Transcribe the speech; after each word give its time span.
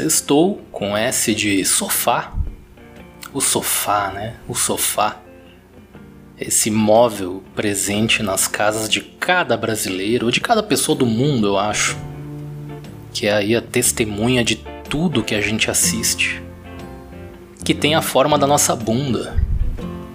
Sextou 0.00 0.62
com 0.72 0.96
S 0.96 1.34
de 1.34 1.62
sofá. 1.62 2.32
O 3.34 3.40
sofá, 3.40 4.10
né? 4.10 4.36
O 4.48 4.54
sofá. 4.54 5.18
Esse 6.38 6.70
móvel 6.70 7.44
presente 7.54 8.22
nas 8.22 8.48
casas 8.48 8.88
de 8.88 9.02
cada 9.02 9.58
brasileiro, 9.58 10.24
ou 10.24 10.32
de 10.32 10.40
cada 10.40 10.62
pessoa 10.62 10.96
do 10.96 11.04
mundo, 11.04 11.48
eu 11.48 11.58
acho. 11.58 11.98
Que 13.12 13.26
é 13.26 13.34
aí 13.34 13.54
a 13.54 13.60
testemunha 13.60 14.42
de 14.42 14.56
tudo 14.88 15.22
que 15.22 15.34
a 15.34 15.40
gente 15.42 15.70
assiste. 15.70 16.42
Que 17.62 17.74
tem 17.74 17.94
a 17.94 18.00
forma 18.00 18.38
da 18.38 18.46
nossa 18.46 18.74
bunda. 18.74 19.36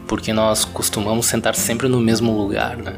Porque 0.07 0.33
nós 0.33 0.65
costumamos 0.65 1.27
sentar 1.27 1.53
sempre 1.53 1.87
no 1.87 1.99
mesmo 1.99 2.35
lugar, 2.35 2.75
né? 2.75 2.95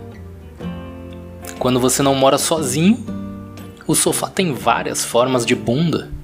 Quando 1.59 1.81
você 1.81 2.01
não 2.01 2.15
mora 2.15 2.37
sozinho, 2.37 3.05
o 3.85 3.93
sofá 3.93 4.29
tem 4.29 4.53
várias 4.53 5.03
formas 5.03 5.45
de 5.45 5.53
bunda. 5.53 6.15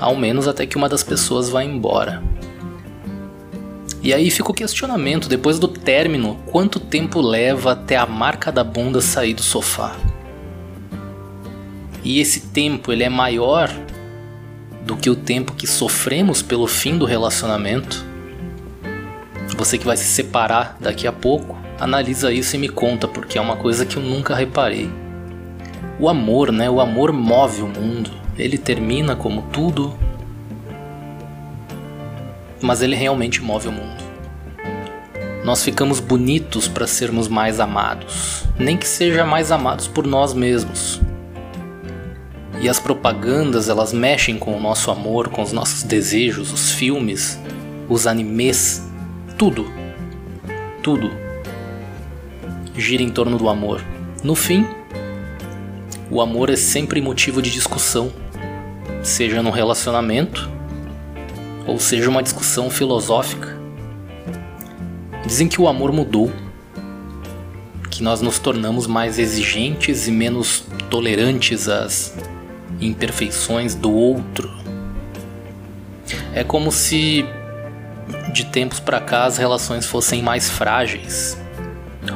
Ao 0.00 0.16
menos 0.16 0.48
até 0.48 0.66
que 0.66 0.76
uma 0.76 0.88
das 0.88 1.02
pessoas 1.02 1.48
vá 1.48 1.64
embora. 1.64 2.22
E 4.02 4.12
aí 4.12 4.30
fica 4.30 4.50
o 4.50 4.54
questionamento, 4.54 5.28
depois 5.28 5.58
do 5.58 5.66
término, 5.66 6.38
quanto 6.46 6.78
tempo 6.78 7.22
leva 7.22 7.72
até 7.72 7.96
a 7.96 8.04
marca 8.04 8.52
da 8.52 8.62
bunda 8.62 9.00
sair 9.00 9.32
do 9.32 9.42
sofá? 9.42 9.96
E 12.04 12.20
esse 12.20 12.40
tempo 12.48 12.92
ele 12.92 13.02
é 13.02 13.08
maior 13.08 13.70
do 14.84 14.94
que 14.94 15.08
o 15.08 15.16
tempo 15.16 15.54
que 15.54 15.66
sofremos 15.66 16.42
pelo 16.42 16.66
fim 16.66 16.98
do 16.98 17.06
relacionamento? 17.06 18.04
Você 19.56 19.78
que 19.78 19.86
vai 19.86 19.96
se 19.96 20.04
separar 20.04 20.76
daqui 20.78 21.06
a 21.06 21.12
pouco, 21.12 21.56
analisa 21.80 22.30
isso 22.30 22.56
e 22.56 22.58
me 22.58 22.68
conta, 22.68 23.08
porque 23.08 23.38
é 23.38 23.40
uma 23.40 23.56
coisa 23.56 23.86
que 23.86 23.96
eu 23.96 24.02
nunca 24.02 24.34
reparei. 24.34 24.90
O 25.98 26.08
amor, 26.08 26.52
né? 26.52 26.68
O 26.68 26.80
amor 26.80 27.12
move 27.12 27.62
o 27.62 27.68
mundo. 27.68 28.10
Ele 28.38 28.58
termina 28.58 29.14
como 29.14 29.42
tudo, 29.52 29.94
mas 32.60 32.82
ele 32.82 32.96
realmente 32.96 33.42
move 33.42 33.68
o 33.68 33.72
mundo. 33.72 34.04
Nós 35.44 35.62
ficamos 35.62 36.00
bonitos 36.00 36.66
para 36.66 36.86
sermos 36.86 37.28
mais 37.28 37.60
amados, 37.60 38.44
nem 38.58 38.76
que 38.76 38.86
seja 38.86 39.24
mais 39.24 39.52
amados 39.52 39.86
por 39.86 40.06
nós 40.06 40.32
mesmos. 40.32 41.00
E 42.60 42.68
as 42.68 42.80
propagandas, 42.80 43.68
elas 43.68 43.92
mexem 43.92 44.38
com 44.38 44.56
o 44.56 44.60
nosso 44.60 44.90
amor, 44.90 45.28
com 45.28 45.42
os 45.42 45.52
nossos 45.52 45.82
desejos, 45.82 46.52
os 46.52 46.72
filmes, 46.72 47.38
os 47.88 48.06
animes, 48.06 48.82
tudo. 49.36 49.70
Tudo 50.82 51.24
gira 52.76 53.02
em 53.02 53.08
torno 53.08 53.38
do 53.38 53.48
amor. 53.48 53.84
No 54.22 54.34
fim, 54.34 54.66
o 56.10 56.20
amor 56.20 56.50
é 56.50 56.56
sempre 56.56 57.00
motivo 57.00 57.40
de 57.40 57.50
discussão, 57.50 58.12
seja 59.02 59.42
num 59.42 59.50
relacionamento 59.50 60.50
ou 61.66 61.78
seja 61.78 62.10
uma 62.10 62.22
discussão 62.22 62.68
filosófica. 62.68 63.58
Dizem 65.26 65.48
que 65.48 65.60
o 65.60 65.66
amor 65.66 65.92
mudou, 65.92 66.30
que 67.90 68.02
nós 68.02 68.20
nos 68.20 68.38
tornamos 68.38 68.86
mais 68.86 69.18
exigentes 69.18 70.06
e 70.06 70.10
menos 70.10 70.64
tolerantes 70.90 71.68
às 71.68 72.14
imperfeições 72.80 73.74
do 73.74 73.90
outro. 73.90 74.52
É 76.34 76.44
como 76.44 76.70
se 76.70 77.24
de 78.32 78.44
tempos 78.44 78.78
para 78.78 79.00
cá 79.00 79.24
as 79.24 79.38
relações 79.38 79.86
fossem 79.86 80.22
mais 80.22 80.50
frágeis. 80.50 81.38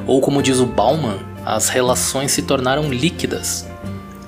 Ou 0.06 0.20
como 0.20 0.42
diz 0.42 0.58
o 0.58 0.66
Bauman, 0.66 1.18
as 1.46 1.70
relações 1.70 2.32
se 2.32 2.42
tornaram 2.42 2.90
líquidas 2.90 3.66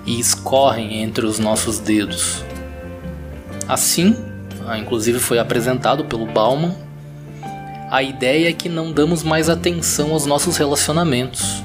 e 0.06 0.19
escorrem 0.19 1.03
entre 1.03 1.27
os 1.27 1.39
nossos 1.39 1.79
dedos. 1.79 2.45
Assim, 3.69 4.17
ah, 4.67 4.79
inclusive 4.79 5.19
foi 5.19 5.39
apresentado 5.39 6.05
pelo 6.05 6.27
Bauman, 6.27 6.75
a 7.91 8.03
ideia 8.03 8.48
é 8.48 8.53
que 8.53 8.69
não 8.69 8.93
damos 8.93 9.23
mais 9.23 9.48
atenção 9.48 10.12
aos 10.12 10.25
nossos 10.25 10.56
relacionamentos, 10.56 11.62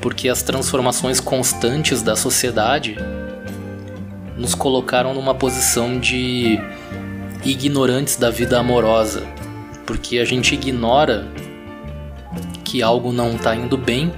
porque 0.00 0.28
as 0.28 0.42
transformações 0.42 1.18
constantes 1.18 2.02
da 2.02 2.14
sociedade 2.14 2.96
nos 4.36 4.54
colocaram 4.54 5.12
numa 5.12 5.34
posição 5.34 5.98
de 5.98 6.60
ignorantes 7.44 8.16
da 8.16 8.30
vida 8.30 8.58
amorosa, 8.58 9.26
porque 9.84 10.18
a 10.18 10.24
gente 10.24 10.54
ignora 10.54 11.26
que 12.64 12.82
algo 12.82 13.12
não 13.12 13.34
está 13.34 13.54
indo 13.54 13.76
bem 13.76 14.12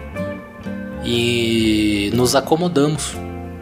e 1.04 2.10
nos 2.14 2.34
acomodamos 2.34 3.14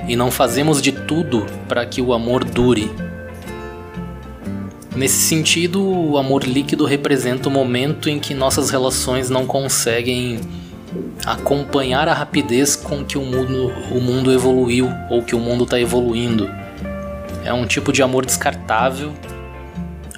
e 0.07 0.17
não 0.17 0.31
fazemos 0.31 0.81
de 0.81 0.93
tudo 0.93 1.47
para 1.69 1.85
que 1.85 2.01
o 2.01 2.13
amor 2.13 2.45
dure. 2.45 2.91
Nesse 4.95 5.23
sentido, 5.23 5.83
o 5.83 6.19
amor 6.19 6.45
líquido 6.45 6.85
representa 6.85 7.49
o 7.49 7.53
momento 7.53 8.11
em 8.11 8.19
que 8.19 8.35
nossas 8.35 8.71
relações 8.71 9.31
não 9.31 9.47
conseguem 9.47 10.39
acompanhar 11.25 12.09
a 12.09 12.15
rapidez 12.15 12.77
com 12.77 13.05
que 13.05 13.17
o 13.17 13.23
mundo, 13.23 13.73
o 13.91 14.01
mundo 14.01 14.31
evoluiu 14.31 14.91
ou 15.09 15.23
que 15.23 15.35
o 15.35 15.39
mundo 15.39 15.65
está 15.65 15.81
evoluindo. 15.81 16.51
É 17.45 17.53
um 17.53 17.67
tipo 17.67 17.93
de 17.93 18.03
amor 18.03 18.27
descartável, 18.27 19.13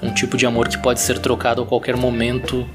um 0.02 0.12
tipo 0.12 0.36
de 0.36 0.44
amor 0.44 0.68
que 0.68 0.78
pode 0.78 1.00
ser 1.00 1.18
trocado 1.18 1.62
a 1.62 1.66
qualquer 1.66 1.96
momento 1.96 2.66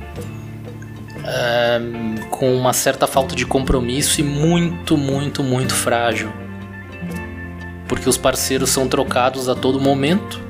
com 2.29 2.53
uma 2.55 2.73
certa 2.73 3.05
falta 3.07 3.35
de 3.35 3.45
compromisso 3.45 4.21
e 4.21 4.23
muito, 4.23 4.97
muito, 4.97 5.43
muito 5.43 5.73
frágil. 5.73 6.31
Porque 7.87 8.07
os 8.07 8.17
parceiros 8.17 8.69
são 8.69 8.87
trocados 8.87 9.49
a 9.49 9.55
todo 9.55 9.79
momento, 9.79 10.41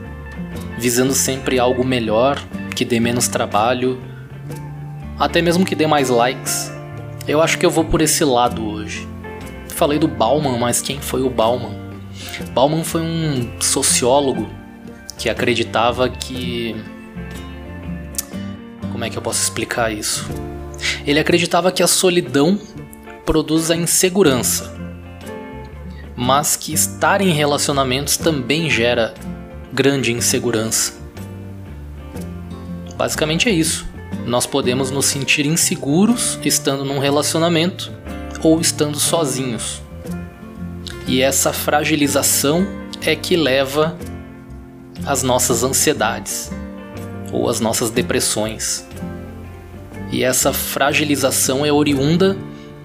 visando 0.78 1.14
sempre 1.14 1.60
algo 1.60 1.84
melhor, 1.84 2.42
que 2.76 2.86
dê 2.86 3.00
menos 3.00 3.28
trabalho, 3.28 4.02
até 5.18 5.42
mesmo 5.42 5.66
que 5.66 5.76
dê 5.76 5.88
mais 5.88 6.10
likes. 6.10 6.72
Eu 7.28 7.42
acho 7.42 7.58
que 7.58 7.66
eu 7.66 7.70
vou 7.70 7.86
por 7.86 8.02
esse 8.02 8.24
lado 8.24 8.66
hoje. 8.66 9.08
Falei 9.70 10.00
do 10.00 10.08
Bauman, 10.08 10.58
mas 10.58 10.82
quem 10.82 11.00
foi 11.00 11.22
o 11.22 11.30
Bauman? 11.30 11.74
Bauman 12.54 12.84
foi 12.84 13.02
um 13.02 13.60
sociólogo 13.62 14.48
que 15.18 15.30
acreditava 15.30 16.10
que. 16.10 16.76
Como 18.92 19.04
é 19.04 19.10
que 19.10 19.18
eu 19.18 19.22
posso 19.22 19.42
explicar 19.42 19.92
isso? 19.92 20.28
Ele 21.06 21.20
acreditava 21.20 21.72
que 21.72 21.84
a 21.84 21.88
solidão 21.88 22.60
produz 23.26 23.70
a 23.70 23.76
insegurança, 23.76 24.74
mas 26.16 26.56
que 26.56 26.74
estar 26.74 27.22
em 27.22 27.32
relacionamentos 27.32 28.18
também 28.18 28.70
gera 28.70 29.14
grande 29.72 30.12
insegurança. 30.12 30.94
Basicamente 32.98 33.48
é 33.48 33.52
isso. 33.52 33.88
Nós 34.26 34.46
podemos 34.46 34.92
nos 34.92 35.06
sentir 35.06 35.46
inseguros 35.46 36.38
estando 36.44 36.84
num 36.84 37.00
relacionamento 37.00 37.92
ou 38.44 38.60
estando 38.60 39.00
sozinhos. 39.00 39.82
E 41.08 41.22
essa 41.22 41.54
fragilização 41.54 42.68
é 43.02 43.16
que 43.16 43.36
leva 43.36 43.98
às 45.06 45.24
nossas 45.24 45.64
ansiedades 45.64 46.52
ou 47.32 47.50
às 47.50 47.60
nossas 47.60 47.90
depressões. 47.90 48.86
E 50.12 50.24
essa 50.24 50.52
fragilização 50.52 51.66
é 51.66 51.72
oriunda 51.72 52.38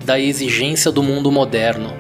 da 0.05 0.21
exigência 0.21 0.93
do 0.93 1.03
mundo 1.03 1.33
moderno. 1.33 1.95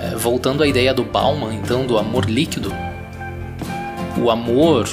É, 0.00 0.14
voltando 0.16 0.62
à 0.62 0.66
ideia 0.66 0.92
do 0.92 1.02
Bauman, 1.02 1.54
então, 1.54 1.86
do 1.86 1.96
amor 1.96 2.26
líquido, 2.28 2.72
o 4.20 4.30
amor, 4.30 4.88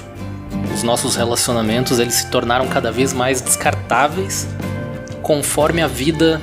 os 0.73 0.83
nossos 0.83 1.15
relacionamentos, 1.15 1.99
eles 1.99 2.13
se 2.15 2.31
tornaram 2.31 2.67
cada 2.67 2.91
vez 2.91 3.11
mais 3.13 3.41
descartáveis 3.41 4.47
conforme 5.21 5.81
a 5.81 5.87
vida 5.87 6.41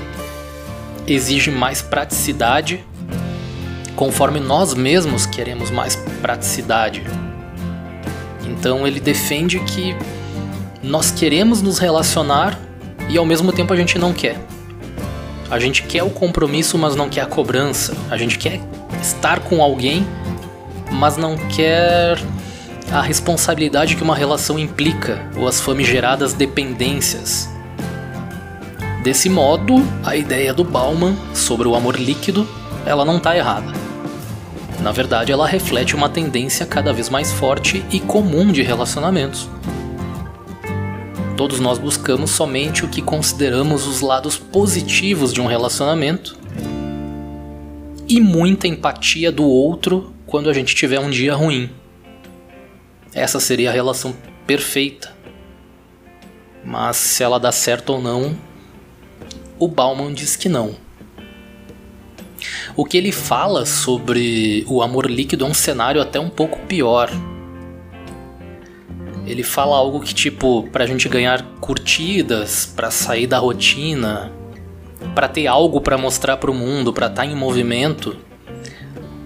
exige 1.06 1.50
mais 1.50 1.82
praticidade, 1.82 2.84
conforme 3.96 4.38
nós 4.38 4.74
mesmos 4.74 5.26
queremos 5.26 5.70
mais 5.70 5.96
praticidade. 6.20 7.02
Então 8.46 8.86
ele 8.86 9.00
defende 9.00 9.58
que 9.60 9.96
nós 10.86 11.10
queremos 11.10 11.60
nos 11.60 11.78
relacionar 11.78 12.58
e 13.08 13.18
ao 13.18 13.26
mesmo 13.26 13.52
tempo 13.52 13.72
a 13.72 13.76
gente 13.76 13.98
não 13.98 14.12
quer. 14.12 14.40
A 15.50 15.58
gente 15.58 15.82
quer 15.82 16.04
o 16.04 16.10
compromisso, 16.10 16.78
mas 16.78 16.94
não 16.94 17.08
quer 17.08 17.22
a 17.22 17.26
cobrança. 17.26 17.94
A 18.08 18.16
gente 18.16 18.38
quer 18.38 18.60
estar 19.02 19.40
com 19.40 19.60
alguém, 19.60 20.06
mas 20.92 21.16
não 21.16 21.36
quer 21.36 22.18
a 22.92 23.00
responsabilidade 23.00 23.96
que 23.96 24.02
uma 24.02 24.14
relação 24.14 24.58
implica 24.58 25.28
ou 25.36 25.48
as 25.48 25.60
famigeradas 25.60 26.32
dependências. 26.32 27.48
Desse 29.02 29.28
modo, 29.28 29.84
a 30.04 30.16
ideia 30.16 30.54
do 30.54 30.64
Bauman 30.64 31.16
sobre 31.34 31.66
o 31.66 31.74
amor 31.74 31.96
líquido, 31.96 32.48
ela 32.84 33.04
não 33.04 33.16
está 33.16 33.36
errada. 33.36 33.72
Na 34.80 34.92
verdade, 34.92 35.32
ela 35.32 35.48
reflete 35.48 35.96
uma 35.96 36.08
tendência 36.08 36.64
cada 36.64 36.92
vez 36.92 37.08
mais 37.08 37.32
forte 37.32 37.84
e 37.90 37.98
comum 37.98 38.52
de 38.52 38.62
relacionamentos. 38.62 39.48
Todos 41.36 41.60
nós 41.60 41.78
buscamos 41.78 42.30
somente 42.30 42.84
o 42.84 42.88
que 42.88 43.02
consideramos 43.02 43.86
os 43.86 44.00
lados 44.00 44.38
positivos 44.38 45.32
de 45.32 45.40
um 45.40 45.46
relacionamento, 45.46 46.36
e 48.08 48.20
muita 48.20 48.68
empatia 48.68 49.32
do 49.32 49.44
outro 49.44 50.12
quando 50.26 50.48
a 50.48 50.52
gente 50.52 50.74
tiver 50.74 51.00
um 51.00 51.10
dia 51.10 51.34
ruim. 51.34 51.70
Essa 53.12 53.40
seria 53.40 53.70
a 53.70 53.72
relação 53.72 54.14
perfeita. 54.46 55.14
Mas 56.64 56.96
se 56.96 57.22
ela 57.22 57.38
dá 57.38 57.50
certo 57.50 57.90
ou 57.90 58.00
não, 58.00 58.36
o 59.58 59.68
Bauman 59.68 60.12
diz 60.12 60.36
que 60.36 60.48
não. 60.48 60.74
O 62.76 62.84
que 62.84 62.96
ele 62.96 63.12
fala 63.12 63.64
sobre 63.64 64.64
o 64.68 64.82
amor 64.82 65.10
líquido 65.10 65.44
é 65.44 65.48
um 65.48 65.54
cenário 65.54 66.00
até 66.00 66.20
um 66.20 66.28
pouco 66.28 66.58
pior. 66.66 67.10
Ele 69.26 69.42
fala 69.42 69.76
algo 69.76 70.00
que 70.00 70.14
tipo, 70.14 70.68
pra 70.70 70.86
gente 70.86 71.08
ganhar 71.08 71.42
curtidas, 71.60 72.64
para 72.64 72.90
sair 72.90 73.26
da 73.26 73.38
rotina, 73.38 74.32
para 75.14 75.28
ter 75.28 75.46
algo 75.46 75.80
para 75.80 75.98
mostrar 75.98 76.36
para 76.36 76.50
o 76.50 76.54
mundo, 76.54 76.92
para 76.92 77.06
estar 77.06 77.22
tá 77.22 77.26
em 77.26 77.34
movimento, 77.34 78.16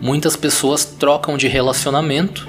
muitas 0.01 0.37
pessoas 0.37 0.85
trocam 0.85 1.37
de 1.37 1.47
relacionamento 1.47 2.49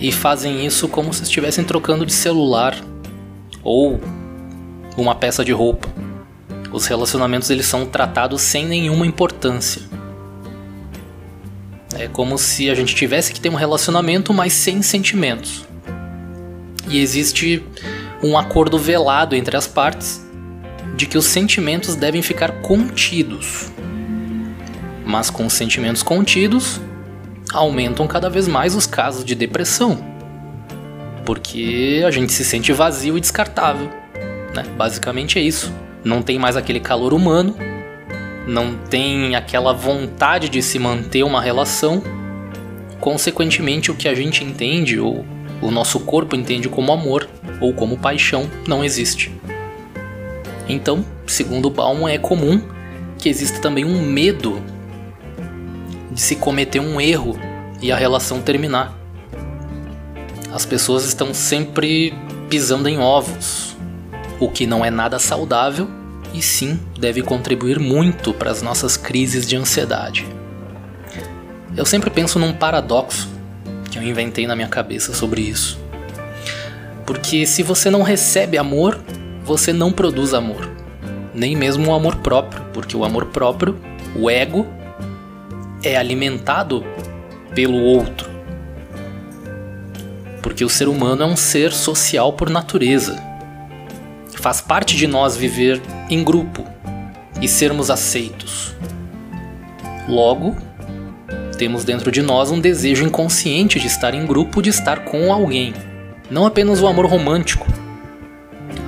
e 0.00 0.10
fazem 0.10 0.66
isso 0.66 0.88
como 0.88 1.12
se 1.14 1.22
estivessem 1.22 1.62
trocando 1.62 2.04
de 2.04 2.12
celular 2.12 2.76
ou 3.62 4.00
uma 4.96 5.14
peça 5.14 5.44
de 5.44 5.52
roupa. 5.52 5.88
Os 6.72 6.86
relacionamentos 6.86 7.50
eles 7.50 7.66
são 7.66 7.86
tratados 7.86 8.42
sem 8.42 8.66
nenhuma 8.66 9.06
importância. 9.06 9.82
É 11.94 12.08
como 12.08 12.36
se 12.36 12.68
a 12.68 12.74
gente 12.74 12.94
tivesse 12.94 13.32
que 13.32 13.40
ter 13.40 13.48
um 13.48 13.54
relacionamento, 13.54 14.32
mas 14.32 14.54
sem 14.54 14.82
sentimentos. 14.82 15.71
E 16.92 17.00
existe 17.00 17.64
um 18.22 18.36
acordo 18.36 18.78
velado 18.78 19.34
entre 19.34 19.56
as 19.56 19.66
partes 19.66 20.22
de 20.94 21.06
que 21.06 21.16
os 21.16 21.24
sentimentos 21.24 21.96
devem 21.96 22.20
ficar 22.20 22.60
contidos. 22.60 23.72
Mas 25.02 25.30
com 25.30 25.46
os 25.46 25.54
sentimentos 25.54 26.02
contidos, 26.02 26.78
aumentam 27.50 28.06
cada 28.06 28.28
vez 28.28 28.46
mais 28.46 28.76
os 28.76 28.86
casos 28.86 29.24
de 29.24 29.34
depressão. 29.34 30.04
Porque 31.24 32.02
a 32.06 32.10
gente 32.10 32.30
se 32.30 32.44
sente 32.44 32.74
vazio 32.74 33.16
e 33.16 33.20
descartável. 33.22 33.88
Né? 34.54 34.62
Basicamente 34.76 35.38
é 35.38 35.42
isso. 35.42 35.72
Não 36.04 36.20
tem 36.20 36.38
mais 36.38 36.58
aquele 36.58 36.78
calor 36.78 37.14
humano, 37.14 37.56
não 38.46 38.76
tem 38.76 39.34
aquela 39.34 39.72
vontade 39.72 40.50
de 40.50 40.60
se 40.60 40.78
manter 40.78 41.22
uma 41.22 41.40
relação. 41.40 42.02
Consequentemente, 43.00 43.90
o 43.90 43.94
que 43.94 44.08
a 44.08 44.14
gente 44.14 44.44
entende, 44.44 45.00
ou 45.00 45.24
o 45.62 45.70
nosso 45.70 46.00
corpo 46.00 46.34
entende 46.34 46.68
como 46.68 46.92
amor 46.92 47.28
ou 47.60 47.72
como 47.72 47.96
paixão, 47.96 48.50
não 48.66 48.84
existe. 48.84 49.32
Então, 50.68 51.04
segundo 51.26 51.70
Bauman, 51.70 52.10
é 52.10 52.18
comum 52.18 52.60
que 53.18 53.28
exista 53.28 53.60
também 53.60 53.84
um 53.84 54.02
medo 54.02 54.60
de 56.10 56.20
se 56.20 56.36
cometer 56.36 56.80
um 56.80 57.00
erro 57.00 57.38
e 57.80 57.92
a 57.92 57.96
relação 57.96 58.42
terminar. 58.42 58.98
As 60.52 60.66
pessoas 60.66 61.04
estão 61.04 61.32
sempre 61.32 62.12
pisando 62.50 62.88
em 62.88 62.98
ovos, 62.98 63.76
o 64.38 64.50
que 64.50 64.66
não 64.66 64.84
é 64.84 64.90
nada 64.90 65.18
saudável 65.18 65.88
e 66.34 66.42
sim 66.42 66.78
deve 66.98 67.22
contribuir 67.22 67.78
muito 67.78 68.34
para 68.34 68.50
as 68.50 68.60
nossas 68.60 68.96
crises 68.96 69.46
de 69.46 69.56
ansiedade. 69.56 70.26
Eu 71.76 71.86
sempre 71.86 72.10
penso 72.10 72.38
num 72.38 72.52
paradoxo 72.52 73.31
que 73.92 73.98
eu 73.98 74.02
inventei 74.02 74.46
na 74.46 74.56
minha 74.56 74.68
cabeça 74.68 75.12
sobre 75.12 75.42
isso. 75.42 75.78
Porque 77.06 77.44
se 77.44 77.62
você 77.62 77.90
não 77.90 78.02
recebe 78.02 78.56
amor, 78.56 78.98
você 79.44 79.72
não 79.72 79.92
produz 79.92 80.32
amor. 80.32 80.70
Nem 81.34 81.54
mesmo 81.54 81.90
o 81.90 81.94
amor 81.94 82.16
próprio, 82.16 82.64
porque 82.72 82.96
o 82.96 83.04
amor 83.04 83.26
próprio, 83.26 83.78
o 84.16 84.30
ego, 84.30 84.66
é 85.82 85.96
alimentado 85.96 86.82
pelo 87.54 87.76
outro. 87.82 88.30
Porque 90.40 90.64
o 90.64 90.68
ser 90.68 90.88
humano 90.88 91.22
é 91.22 91.26
um 91.26 91.36
ser 91.36 91.72
social 91.72 92.32
por 92.32 92.48
natureza. 92.48 93.22
Faz 94.40 94.60
parte 94.60 94.96
de 94.96 95.06
nós 95.06 95.36
viver 95.36 95.80
em 96.08 96.24
grupo 96.24 96.64
e 97.40 97.46
sermos 97.46 97.90
aceitos. 97.90 98.74
Logo, 100.08 100.56
temos 101.62 101.84
dentro 101.84 102.10
de 102.10 102.22
nós 102.22 102.50
um 102.50 102.58
desejo 102.58 103.06
inconsciente 103.06 103.78
de 103.78 103.86
estar 103.86 104.14
em 104.14 104.26
grupo, 104.26 104.60
de 104.60 104.68
estar 104.68 105.04
com 105.04 105.32
alguém. 105.32 105.72
Não 106.28 106.44
apenas 106.44 106.82
o 106.82 106.88
amor 106.88 107.06
romântico, 107.06 107.68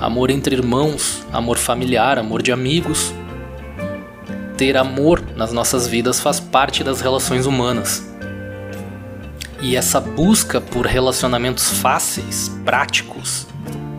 amor 0.01 0.29
entre 0.29 0.57
irmãos, 0.57 1.25
amor 1.31 1.57
familiar, 1.57 2.19
amor 2.19 2.41
de 2.41 2.51
amigos. 2.51 3.13
Ter 4.57 4.75
amor 4.75 5.23
nas 5.37 5.53
nossas 5.53 5.87
vidas 5.87 6.19
faz 6.19 6.41
parte 6.41 6.83
das 6.83 6.99
relações 6.99 7.45
humanas. 7.45 8.05
E 9.61 9.77
essa 9.77 10.01
busca 10.01 10.59
por 10.59 10.85
relacionamentos 10.85 11.79
fáceis, 11.79 12.51
práticos 12.65 13.47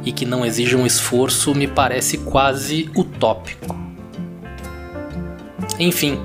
e 0.05 0.13
que 0.13 0.27
não 0.27 0.45
exijam 0.45 0.85
esforço 0.85 1.55
me 1.55 1.67
parece 1.67 2.19
quase 2.19 2.91
utópico. 2.95 3.75
Enfim, 5.79 6.21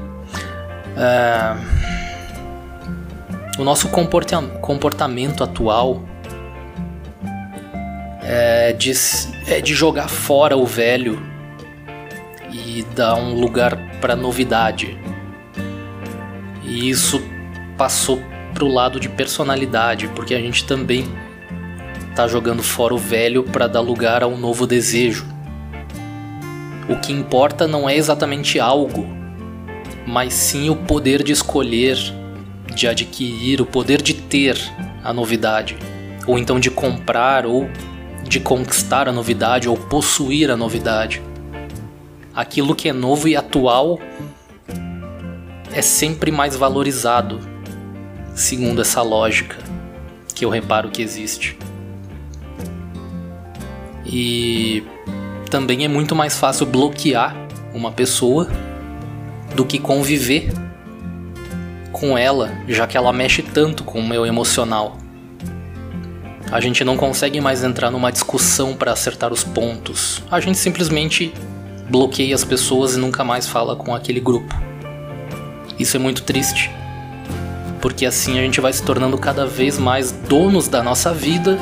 uh, 0.98 1.81
o 3.62 3.64
nosso 3.64 3.90
comportamento 3.90 5.44
atual 5.44 6.02
é 8.24 8.74
de, 8.74 8.92
é 9.46 9.62
de 9.62 9.76
jogar 9.76 10.08
fora 10.08 10.58
o 10.58 10.66
velho 10.66 11.22
e 12.52 12.82
dar 12.96 13.14
um 13.14 13.40
lugar 13.40 13.78
para 14.02 14.16
novidade. 14.16 14.98
E 16.64 16.90
isso 16.90 17.22
passou 17.78 18.20
pro 18.52 18.68
lado 18.68 19.00
de 19.00 19.08
personalidade, 19.08 20.08
porque 20.08 20.34
a 20.34 20.40
gente 20.40 20.66
também 20.66 21.06
tá 22.16 22.28
jogando 22.28 22.64
fora 22.64 22.96
o 22.96 22.98
velho 22.98 23.44
para 23.44 23.68
dar 23.68 23.82
lugar 23.82 24.24
a 24.24 24.28
um 24.28 24.38
novo 24.38 24.66
desejo. 24.66 25.28
O 26.90 26.96
que 26.96 27.14
importa 27.14 27.68
não 27.68 27.88
é 27.88 27.96
exatamente 27.96 28.60
algo, 28.60 29.06
mas 30.08 30.34
sim 30.34 30.68
o 30.72 30.76
poder 30.76 31.22
de 31.22 31.32
escolher, 31.32 32.21
de 32.74 32.88
adquirir, 32.88 33.62
o 33.62 33.66
poder 33.66 34.02
de 34.02 34.14
ter 34.14 34.58
a 35.04 35.14
novidade, 35.14 35.78
ou 36.26 36.38
então 36.38 36.60
de 36.60 36.70
comprar 36.70 37.46
ou 37.46 37.70
de 38.24 38.40
conquistar 38.40 39.08
a 39.10 39.12
novidade 39.12 39.68
ou 39.68 39.76
possuir 39.76 40.50
a 40.50 40.58
novidade. 40.58 41.22
Aquilo 42.34 42.76
que 42.76 42.88
é 42.88 42.94
novo 42.94 43.28
e 43.28 43.36
atual 43.36 44.00
é 45.74 45.82
sempre 45.82 46.32
mais 46.32 46.56
valorizado, 46.56 47.40
segundo 48.34 48.82
essa 48.82 49.02
lógica 49.02 49.58
que 50.34 50.46
eu 50.46 50.50
reparo 50.50 50.90
que 50.90 51.02
existe. 51.02 51.58
E 54.06 54.84
também 55.50 55.84
é 55.84 55.88
muito 55.88 56.16
mais 56.16 56.38
fácil 56.38 56.66
bloquear 56.66 57.36
uma 57.74 57.92
pessoa 57.92 58.48
do 59.56 59.66
que 59.66 59.78
conviver 59.78 60.52
com 62.02 62.18
ela, 62.18 62.52
já 62.68 62.88
que 62.88 62.98
ela 62.98 63.14
mexe 63.14 63.44
tanto 63.44 63.84
com 63.84 64.00
o 64.00 64.08
meu 64.08 64.26
emocional. 64.26 64.98
A 66.52 66.60
gente 66.60 66.84
não 66.84 66.98
consegue 66.98 67.40
mais 67.40 67.64
entrar 67.64 67.92
numa 67.92 68.12
discussão 68.12 68.74
para 68.74 68.92
acertar 68.92 69.32
os 69.32 69.44
pontos. 69.44 70.24
A 70.32 70.40
gente 70.40 70.58
simplesmente 70.58 71.32
bloqueia 71.92 72.34
as 72.34 72.44
pessoas 72.44 72.96
e 72.96 72.98
nunca 72.98 73.24
mais 73.24 73.48
fala 73.48 73.76
com 73.76 73.94
aquele 73.94 74.20
grupo. 74.20 74.52
Isso 75.78 75.96
é 75.96 76.00
muito 76.00 76.24
triste. 76.24 76.72
Porque 77.80 78.08
assim 78.08 78.40
a 78.40 78.42
gente 78.42 78.60
vai 78.60 78.74
se 78.74 78.82
tornando 78.82 79.16
cada 79.16 79.46
vez 79.46 79.78
mais 79.78 80.12
donos 80.12 80.68
da 80.68 80.82
nossa 80.82 81.14
vida 81.14 81.60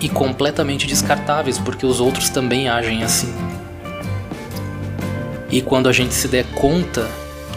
e 0.00 0.08
completamente 0.08 0.84
descartáveis, 0.88 1.60
porque 1.60 1.86
os 1.86 2.00
outros 2.00 2.28
também 2.28 2.68
agem 2.68 3.04
assim. 3.04 3.32
E 5.48 5.62
quando 5.62 5.88
a 5.88 5.92
gente 5.92 6.12
se 6.12 6.26
der 6.26 6.44
conta 6.56 7.08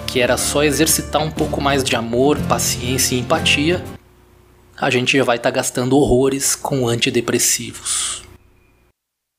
que 0.10 0.20
era 0.20 0.38
só 0.38 0.64
exercitar 0.64 1.22
um 1.22 1.30
pouco 1.30 1.62
mais 1.62 1.84
de 1.84 1.96
amor, 1.96 2.36
paciência 2.48 3.14
e 3.14 3.20
empatia, 3.20 3.84
a 4.76 4.90
gente 4.90 5.16
já 5.16 5.24
vai 5.24 5.38
estar 5.38 5.52
tá 5.52 5.56
gastando 5.56 5.96
horrores 5.96 6.56
com 6.56 6.88
antidepressivos. 6.88 8.24